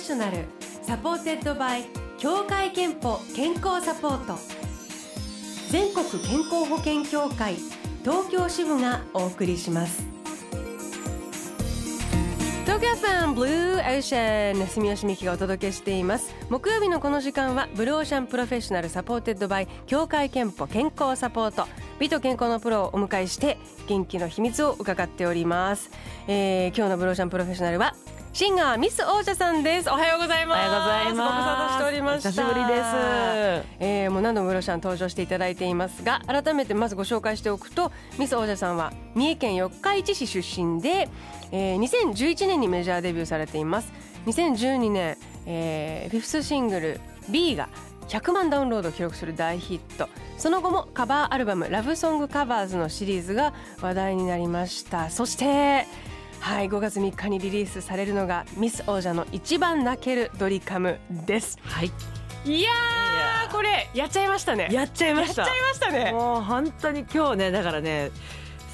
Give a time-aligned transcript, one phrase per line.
[0.00, 0.46] ssional
[0.82, 1.84] supported by
[2.18, 4.38] 協会けんぽ健康サポート。
[5.70, 7.56] 全国健康保険協会
[8.02, 10.02] 東京支部がお送りします。
[12.64, 16.34] TOKYO FM Blue Ocean 住吉美紀がお届けしています。
[16.48, 21.68] 木曜日のこの時間は Blue Ocean Professional supported by 協会けんぽ健康サポート。
[21.98, 25.90] 美と健康のプロをお迎えして元気の秘密を伺っております、
[26.26, 27.94] えー、今日のブルーオーシャンプロフェッショナルは
[28.32, 29.90] シンガーミス王者さんです。
[29.90, 30.58] おはようございます。
[30.58, 31.16] おはようございます。
[31.16, 32.30] ご無沙汰しておりました。
[32.30, 32.80] 久しぶりです。
[33.80, 41.08] えー、もう何度もブロシャン登場していただいていますが改めてまずご紹介しておくとミス王者さんは三重県四日市市出身で、
[41.50, 43.92] えー、2011年にメジャーデビューされています。
[44.26, 45.16] 2012年、
[45.46, 47.68] えー、フィフスシングル B が
[48.06, 50.08] 100万ダウンロードを記録する大ヒット。
[50.38, 55.10] その後もカバーアルバム「ラブソングカバーズ」のシリーズが話題になりました。
[55.10, 55.86] そして
[56.40, 61.58] はい5月3日にリリースされるのがミス王者の一番泣けるドリカムです。
[61.62, 61.92] はい。
[62.44, 64.68] いやーこれやっちゃいましたね。
[64.72, 65.42] やっちゃいました。
[65.42, 66.12] やっちゃいましたね。
[66.12, 68.10] もう本当に今日ねだからね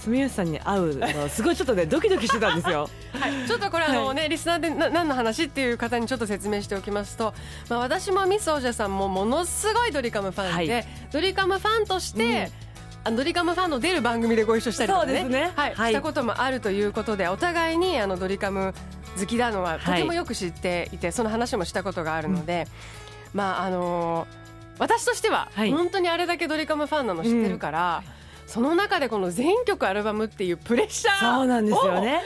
[0.05, 2.89] 住吉さんに会うのすごいちょっとね ドキドキしてたんですよ。
[3.13, 7.35] はい、ちょっとこれあのね、はい、リスナーでな何の話っていう方にちょっと説明しておきますと、
[7.69, 12.66] まあ、私もミス王者さんもものすごいドリカムファンで、はい、ドリカムファンとして、うん
[13.07, 18.75] あのドリカムファンの出る番組でご一緒したりとかね、ね、はい、はい、したこともあるということでお互いにあのドリカム
[19.17, 22.67] 好きなのはとてもよく知っていて、はい、その話もしたことがあるので、
[23.33, 28.03] うん、まああのー、私としては本当にあれだけドリカムファンなの知ってるから。
[28.09, 32.23] うんその中でこの全曲アルバムっていうプレッシャーそうなんですよね。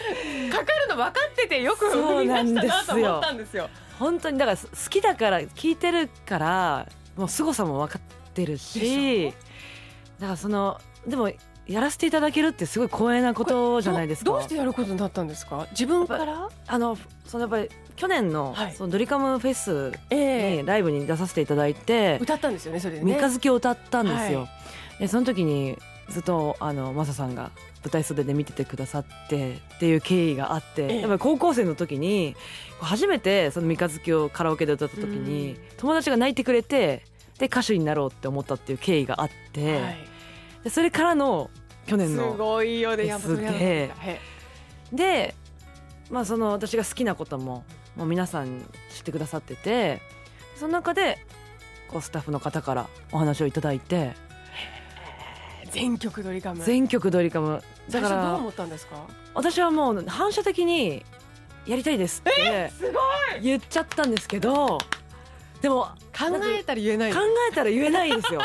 [0.52, 3.70] かかるの分かっててよく踏み出したなと思ったんですよ。
[3.98, 9.32] 本当にだから好きだから聴いてるからもう凄さも分かってるし
[10.20, 11.32] だからそのでも
[11.66, 14.30] やらせていただけるってすごい光栄なことじゃないですか。
[14.30, 15.66] どうしてやることになったんですか？
[15.70, 16.48] 自分から？
[16.66, 24.46] あのそのやっぱり去年の,、そのドリカムフェスにライブに出させていただいて、歌ったんですよねそれで、ね、三日月を歌ったんですよ、は
[24.96, 25.76] い、でその時に
[26.08, 27.50] ずっとあのマサさんが
[27.84, 32.34] 舞台袖で見ててくださってっていう経緯があって、やっぱり高校生の時に
[32.80, 37.04] 初めてその三日月をカラオケで歌った時に、友達が泣いてくれて
[37.40, 39.98] で歌手になろうって思ったっていう経緯があって、はい、
[40.62, 41.50] でそれからの
[41.86, 43.90] 去年のすごいよねやで。
[44.92, 45.34] で、
[46.10, 47.64] まあ、その私が好きなことも
[47.96, 48.60] もう皆さん
[48.94, 50.00] 知ってくださってて
[50.56, 51.18] その中で
[51.88, 54.12] こうスタッフの方からお話をいただいて
[55.70, 56.62] 全曲ドリカム。
[56.62, 57.62] 全曲ドリカム。
[57.88, 59.06] だからどう思ったんですか？
[59.34, 61.04] 私はもう反射的に
[61.64, 62.70] やりたいですって
[63.40, 64.78] 言っちゃったんですけど
[65.60, 68.40] でも考えたら言えない考えたら言えないですよ。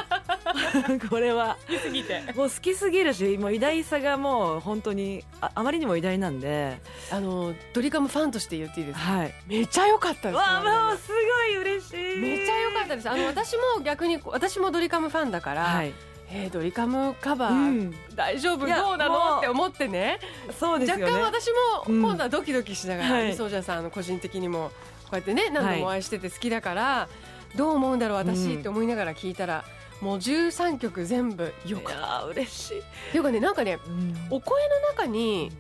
[1.10, 1.58] これは。
[1.68, 2.22] 好きすぎて。
[2.36, 6.80] もう好きすぎるしもう偉大さがもう本当にああまりにも偉大なんで。
[7.12, 10.36] あのドリカムファンとして言っていいですか、はい、めちゃ良かったです。
[10.36, 12.18] わもうすごい嬉しい。
[12.20, 13.10] めちゃ良かったです。
[13.10, 15.94] あの私も逆に私もドリカムファンだから、はい。
[16.30, 18.66] えー、ドリカムカバー、うん、大丈夫？
[18.66, 19.38] どうなの？
[19.38, 20.20] って思ってね。
[20.60, 24.72] そうです、ね、若干私も今度はドキドキしながら、うん、ソージャーさんの個人的にもこ
[25.14, 27.10] うやってね何度もお会いしてて好きだから、は
[27.54, 29.64] い、どう思うんだろう私、って思いながら聞いたら
[30.02, 32.24] もう13曲全部よかった。
[32.26, 32.80] 嬉しい。
[32.80, 35.52] っていうかねなんかね、うん、お声の中に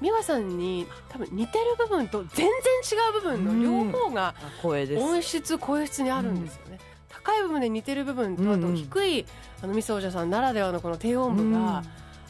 [0.00, 6.78] 美和さんに多分似てる部分と全然違う部分の両方が音質声質にあるんですよね、
[7.08, 9.26] 高い部分で似てる部分とあと低い、
[9.62, 11.82] あのミスおじさんならではのこの低音部が、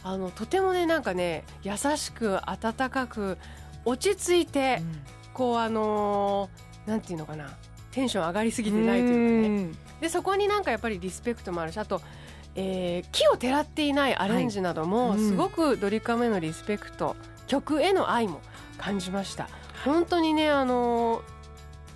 [0.03, 3.39] あのとてもねなんかね優しく温かく
[3.85, 4.83] 落ち着いて、
[5.35, 7.51] こうあのー、なんていうのかな
[7.93, 9.79] テンション上がりすぎてないというかね。
[10.01, 12.01] でそこになんかやっぱりリスペクトもあるしあと、
[12.55, 18.41] えー、木をてらっていないアレンジなども、すごくドリカムへのリスペクト曲への愛も
[18.79, 19.49] 感じました。
[19.85, 21.41] 本当にねあのー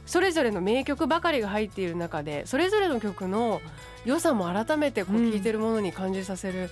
[0.07, 3.63] それぞれの名曲ばかりが入っている中でそれぞれの曲の
[4.05, 6.69] 良さも改めてこう聴いてるものに感じさせる、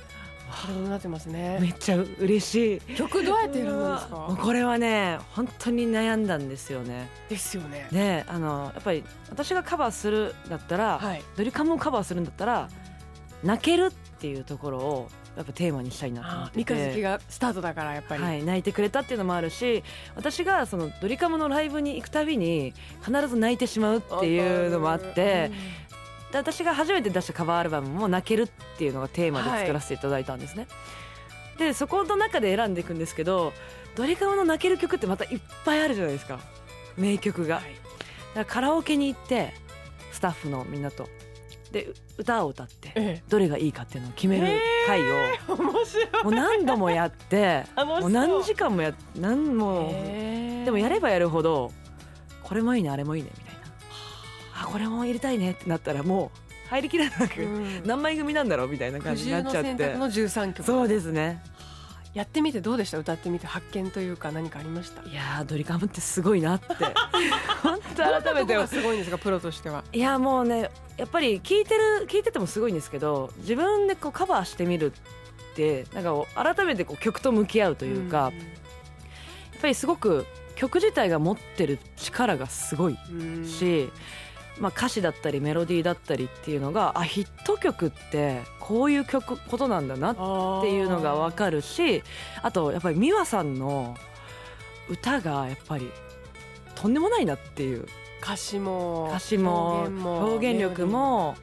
[0.69, 1.59] になってますね。
[1.61, 2.95] めっちゃ嬉しい。
[2.95, 4.39] 曲どうやって選ぶんですか？
[4.41, 7.09] これはね本当に悩んだんですよね。
[7.29, 7.89] ですよね。
[7.91, 12.69] であのやっぱり私がカバーするだったら、はい、ドリカムをカバーするんだったら
[13.43, 13.91] 泣けるっ
[14.21, 19.83] ていうところをやっぱテーマにしたいなと思って三日月がスタートだからやっぱり、はい、泣いてくれたっていうのもあるし
[20.15, 25.51] 私がそのドリカムのライブに行くたびに必ず泣いてしまうっていうのもあって、
[26.33, 28.49] で私が初めて出したカバーアルバムも泣けるっ
[28.79, 33.53] ていうのがテーマで作らせていただいたんですね、はい、でそこの中で選んでいくんですけど
[33.95, 36.41] ドリカムの泣ける曲ってまたいっぱいあるじゃないですか。
[36.97, 37.75] 名曲が、はい、だか
[38.35, 39.53] らカラオケに行って
[40.13, 41.09] スタッフのみんなと。
[41.71, 41.89] で
[42.19, 45.05] 歌を歌って、どれがいいかっていうのを決める回を、
[46.23, 49.91] もう何度もやって もう何時間もや何も
[50.67, 51.73] でもやればやるほど
[52.43, 53.52] これもいいねあれもいいねみたいな
[54.63, 59.95] あこれも入れたいねってなったらもう入りきらなく、うん、何枚組なんだろうみたいな感じになっちゃって。
[59.95, 60.67] の13曲。
[60.67, 61.43] そうですね。
[62.15, 62.99] やってみてどうでした？
[62.99, 65.03] 歌ってみて発見というか何かありました？
[65.09, 66.67] いやドリカムってすごいなって。
[67.63, 68.67] 本当改めて。
[68.67, 69.83] すごいんですかプロとしては？
[69.93, 78.43] いやもうねやっぱり聞いてる聞いててもすごいんですけど自分でこうカバーしてみるってなんか改めてこう曲と向き合うというか、うん、や
[79.59, 82.99] っぱりすごく曲自体が持ってる力がすごい
[83.47, 83.91] し、
[84.59, 90.15] まあ、歌詞だったりメロディーだったりっていうのがあヒット曲ってこういう曲ことなんだなっ
[90.63, 92.03] ていうのが分かるし
[92.43, 93.97] あとやっぱり美和さんの
[94.89, 95.91] 歌がやっぱり
[96.75, 97.87] とんでもないなっていう。
[98.23, 101.35] 歌詞も歌詞も表現力も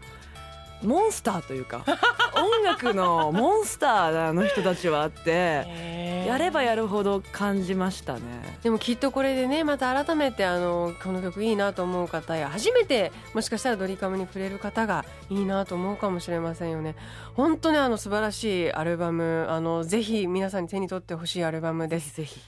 [0.81, 1.83] モンスターというか
[2.35, 8.21] 音楽のモンスターあの人たちはあってやればやるほど感じましたね。
[8.63, 16.95] でもきっとこれでねまた改めてあのこの曲いいなと思う方や初めてもしかしたらドリカムに触れる方がいいなと思うかもしれませんよね。
[17.33, 22.15] 本当にあの素晴らしいアルバムあのぜひ皆さんに手に取ってほしいアルバムです。
[22.15, 22.39] ぜひ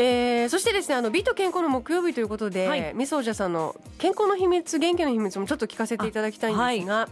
[0.00, 7.08] えー、そしてですねあの美と健康の木曜日ということで、はい、みそおじゃさんの健康の秘密元気の秘密もちょっと聞かせていただきたいんですが、はい。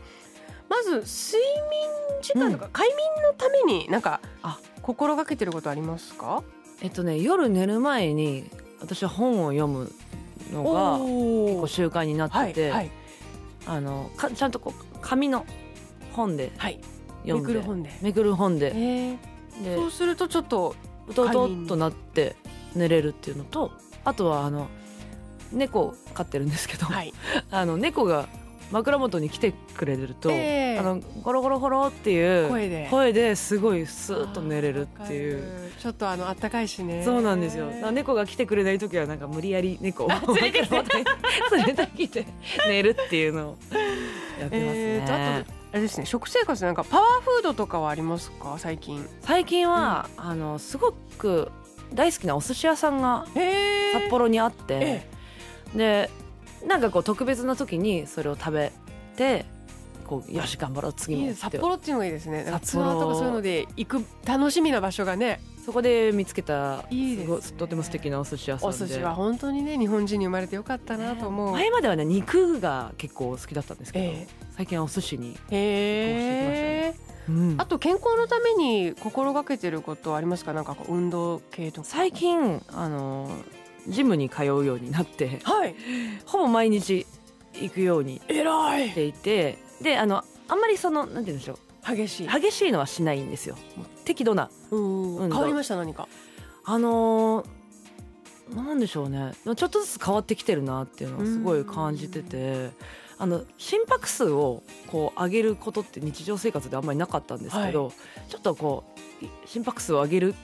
[0.69, 6.45] まず睡眠時間とか、快眠のためになんかあ心がけてることありますか？
[6.81, 8.49] えっとね夜寝る前に
[8.81, 9.91] 私は本を読む
[10.53, 12.91] のが結構習慣になってて、はいはい、
[13.67, 15.45] あのかちゃんとこう紙の
[16.13, 16.53] 本で
[17.25, 17.91] 読んで、めくる本で。
[18.01, 18.71] めくる本で。
[18.71, 20.77] でそうするとちょっと
[21.09, 22.37] うとうとっとなって
[22.75, 23.73] 寝れるっていうのと
[24.05, 24.69] あとはあの
[25.51, 27.13] 猫飼ってるんですけど、はい、
[27.51, 28.29] あの猫が
[28.71, 32.89] 枕元に来てくれると、えー、あのゴロゴロゴロっていう声で。
[32.91, 35.71] 声ですごいスーッと寝れるっていう。
[35.79, 37.03] ちょっとあの暖かいしね。
[37.05, 37.67] そうなんですよ。
[37.93, 41.05] 猫が来てくれない時はなんか無理やり猫を枕元に
[41.53, 42.27] 連れてきて
[42.67, 43.57] 寝るっていうのを
[44.41, 48.57] やってますね、えー、あとあれですね食生活なんかパワーフードとかはありますか？
[48.59, 49.07] 最近。
[49.21, 51.53] 最近は、うん、あのすごく
[51.95, 53.27] 大好きなお寿司屋さんが
[53.93, 55.07] 札幌にあって、
[55.75, 56.11] で
[56.67, 58.73] なんかこう特別な時にそれを食べ
[59.17, 59.47] て
[60.07, 62.45] こうよし頑張ろう次も札幌っていうのがいいですね。
[62.63, 65.41] ツアーとかそういうので行く楽しみな場所がね。
[65.67, 68.77] そこで見つけたいいです、ね、とても素敵なお寿司屋さんで。
[68.85, 75.49] お寿司は本当にね日本人に生まれてよかったなと思う、前まではね肉が結構好きだったんですけど、えー、最近はお寿司に移行して
[76.45, 80.53] きましたね、うん、あと健康のために心がけてることありますか？
[80.53, 81.89] なんか運動系とか。
[81.89, 83.29] 最近あの
[83.89, 85.75] ジムに通うようになって、はい、
[86.25, 87.07] ほぼ毎日
[87.55, 91.59] 行くようにしていてであのあんまりそのなんて言うんでしょう。
[91.97, 92.29] 激しい。
[92.29, 93.57] 激しいのはしないんですよ。
[94.05, 95.77] 適度な変わりました？
[95.77, 96.09] 何か。
[96.65, 99.33] あのー、なんでしょうね。
[99.45, 102.71] ちょっとずつ変わってきてるなっていうのはすごい感じてて
[103.19, 107.95] あの心拍数をこう上げることって日常生活であんまりなかったんですけど、はい、
[108.31, 108.85] ちょっとこ
[109.23, 110.35] う心拍数を上げる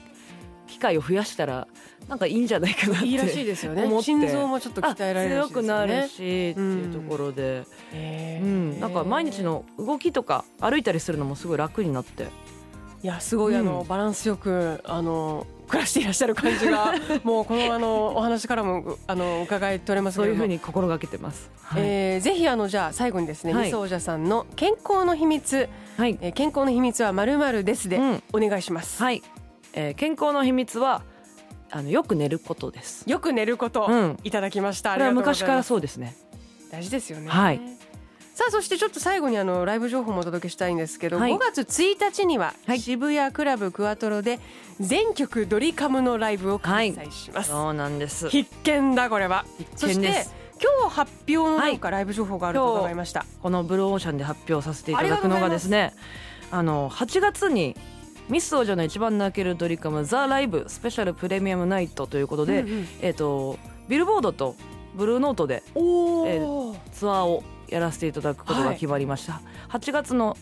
[0.73, 1.67] 機会を増やしたら
[2.07, 3.87] なんかいいんじゃないかなって いいらしいですよね。
[4.01, 12.27] 心臓もちょっと鍛えられる、ね、強くなるしっていうところで、うん、なんか毎日の動きとか歩いたりするのもすごい楽になって。
[13.03, 27.99] いやすごいあの、バランスよくあの暮らしていらっしゃる感じが もうこのあのお話からもあの伺い取れますそういうふうに心がけてます、はい、えー、ぜひあのじゃあ最後にですね、はい、みそおじゃさんの健康の秘密、はい、えー、健康の秘密はまるまるですで、
[28.31, 29.21] お願いします、はい、
[29.73, 31.03] えー、健康の秘密は
[31.71, 33.09] あのよく寝ることです。
[33.09, 34.93] よく寝ること、うん、いただきました。
[34.93, 36.15] これは昔からそうですね。
[36.71, 37.29] 大事ですよね。
[37.29, 37.61] はい。
[38.35, 44.39] さあそしてちょっと最後にあのライブ情報もお届けしたいんですけど、はい、5月1日には渋谷クラブクワトロで
[44.79, 48.29] 全曲ドリカムのライブを開催します、はい、そうなんです。
[48.29, 49.45] 必見だこれは。
[49.59, 50.35] 必見です。
[50.61, 55.93] 今日発表のなんかライブ情報があると伺いました、はい、このブルーオーシャンで発表させていただくのがですね
[56.51, 57.75] あの8月に
[58.29, 64.55] ミス王女の一番泣けるドリカムザ・ライブスペシャルプレミアムナイトということで、うんうん、えっ、ー、とビルボードと
[64.95, 69.41] ブルーノートで、えー、ツアーをやらせていただくことが決まりました、は
[69.77, 70.37] い、8月の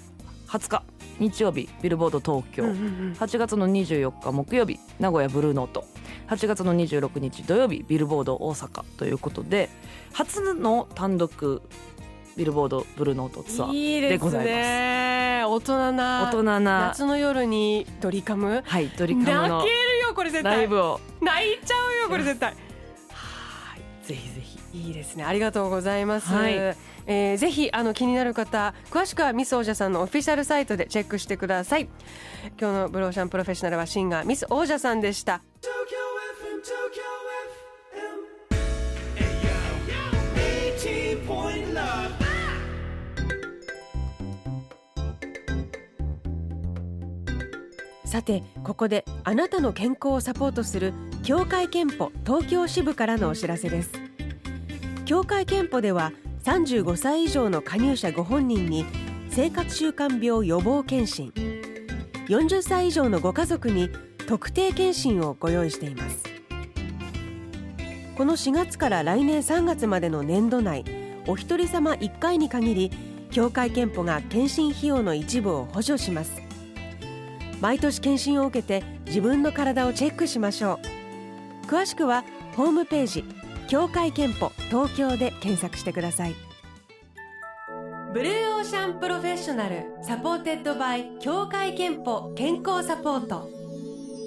[0.48, 0.84] 20日
[1.20, 5.86] 日曜日ビルボード東京、うんうんうん、8月の24日木曜日名古屋ブルーノート。
[6.32, 9.70] 8月の26日土曜日ビルボード大阪ということで
[10.14, 11.62] 初の単独
[12.38, 14.50] ビルボードブルーノートツアーでございます。
[14.50, 16.60] いいね、大人な大人な。
[16.60, 18.64] 夏の夜にドリカム？
[18.66, 20.58] はいドリカムの泣けるよこれ絶対。
[20.58, 21.00] ライブを。
[21.22, 22.50] 泣いちゃうよこれ絶対。
[22.50, 22.56] は
[23.78, 24.08] い。
[24.08, 25.24] ぜひぜひいいですね。
[25.24, 31.90] ありがとうございます、はい、えー、ぜひあの気になる方詳しくはミス王者さんのオフィシャルサイトでチェックしてください。
[32.60, 35.42] 今日のブローシャンプロフェッショナルはシンガーミス王者さんでした
[48.12, 50.92] さてここであなたの健康をサポートする
[51.24, 53.94] 協会憲法東京支部からのお知らせです。
[55.06, 56.12] 協会憲法では
[56.44, 58.86] 35歳以上の加入者ご本人に
[59.30, 61.32] 生活習慣病予防検診。
[62.28, 63.90] 40歳以上のご家族に
[64.28, 66.26] 特定検診をご用意しています。
[68.18, 70.84] この4月から来年3月までの年度内
[71.28, 72.92] お一人様1回に限り
[73.32, 76.51] 協会けんぽが検診費用の一部を補助します。
[77.62, 80.80] 毎年検診を受けて自分の体をチェックしましょ
[81.64, 81.68] う。
[81.68, 82.26] 詳しくは
[82.56, 83.24] ホームページ
[83.70, 86.36] 協会けんぽ東京で検索してください。
[88.14, 93.48] Blue Ocean Professional supported by 協会けんぽ健康サポート。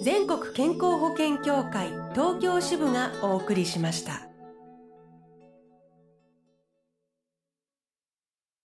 [0.03, 4.34] 全国健康保険協会東京支部がお送りしました。